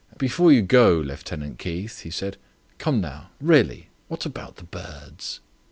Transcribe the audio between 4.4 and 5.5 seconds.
the birds?"